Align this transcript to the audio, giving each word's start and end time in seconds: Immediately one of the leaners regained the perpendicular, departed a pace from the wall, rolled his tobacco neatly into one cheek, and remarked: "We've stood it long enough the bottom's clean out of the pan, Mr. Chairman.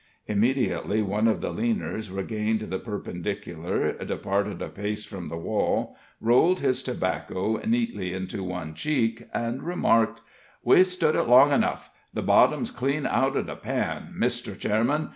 Immediately 0.25 1.03
one 1.03 1.27
of 1.27 1.41
the 1.41 1.53
leaners 1.53 2.09
regained 2.09 2.61
the 2.61 2.79
perpendicular, 2.79 3.93
departed 4.03 4.59
a 4.59 4.67
pace 4.67 5.05
from 5.05 5.27
the 5.27 5.37
wall, 5.37 5.95
rolled 6.19 6.59
his 6.59 6.81
tobacco 6.81 7.57
neatly 7.63 8.11
into 8.11 8.43
one 8.43 8.73
cheek, 8.73 9.27
and 9.31 9.61
remarked: 9.61 10.19
"We've 10.63 10.87
stood 10.87 11.13
it 11.15 11.27
long 11.27 11.51
enough 11.51 11.91
the 12.15 12.23
bottom's 12.23 12.71
clean 12.71 13.05
out 13.05 13.37
of 13.37 13.45
the 13.45 13.55
pan, 13.55 14.15
Mr. 14.17 14.57
Chairman. 14.57 15.09